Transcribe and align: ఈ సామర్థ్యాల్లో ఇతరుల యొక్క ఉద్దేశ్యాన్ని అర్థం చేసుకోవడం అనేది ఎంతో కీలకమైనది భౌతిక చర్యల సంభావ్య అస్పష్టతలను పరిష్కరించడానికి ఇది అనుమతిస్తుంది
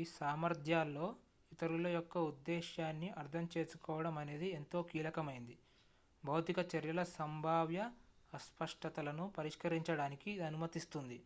ఈ 0.00 0.02
సామర్థ్యాల్లో 0.10 1.06
ఇతరుల 1.52 1.88
యొక్క 1.88 2.14
ఉద్దేశ్యాన్ని 2.28 3.08
అర్థం 3.16 3.44
చేసుకోవడం 3.54 4.14
అనేది 4.18 4.48
ఎంతో 4.50 4.80
కీలకమైనది 4.82 5.56
భౌతిక 6.24 6.58
చర్యల 6.72 7.02
సంభావ్య 7.12 7.82
అస్పష్టతలను 8.32 9.26
పరిష్కరించడానికి 9.38 10.30
ఇది 10.32 10.44
అనుమతిస్తుంది 10.44 11.18